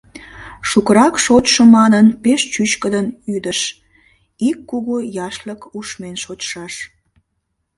Шукырак 0.69 1.15
шочшо 1.23 1.63
манын, 1.75 2.05
пеш 2.23 2.41
чӱчкыдын 2.53 3.07
ӱдыш, 3.35 3.59
ик 4.47 4.57
кугу 4.69 4.95
яшлык 5.27 5.61
ушмен 5.77 6.15
шочшаш. 6.23 6.73